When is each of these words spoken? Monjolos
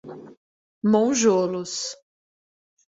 Monjolos 0.95 1.93